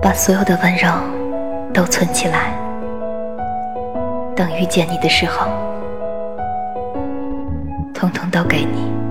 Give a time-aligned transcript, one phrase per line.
[0.00, 0.88] 把所有的温柔
[1.72, 2.52] 都存起来
[4.34, 5.46] 等遇见你的时候
[7.92, 9.07] 通通都给你。